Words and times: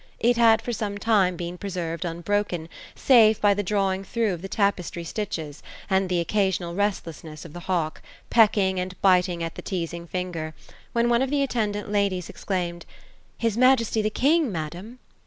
It 0.19 0.35
had 0.35 0.63
for 0.63 0.73
some 0.73 0.97
time 0.97 1.35
been 1.35 1.59
preserved 1.59 2.05
unbroken, 2.05 2.69
save 2.95 3.39
by 3.39 3.53
the 3.53 3.61
drawing 3.61 4.03
through 4.03 4.33
of 4.33 4.41
the 4.41 4.49
tapestry 4.49 5.03
stitches, 5.03 5.61
and 5.91 6.09
the 6.09 6.19
occasional 6.19 6.73
restlessness 6.73 7.45
of 7.45 7.53
the 7.53 7.59
hawk, 7.69 8.01
peck 8.31 8.57
ing 8.57 8.79
and 8.79 8.99
biting 9.03 9.43
at 9.43 9.53
the 9.53 9.61
teasing 9.61 10.07
finger, 10.07 10.55
when 10.93 11.07
one 11.07 11.21
of 11.21 11.29
the 11.29 11.43
attendant 11.43 11.91
ladies 11.91 12.27
(.^claimed:" 12.29 12.81
His 13.45 13.55
majesty, 13.59 14.01
the 14.01 14.09
king; 14.09 14.51
madam." 14.51 14.97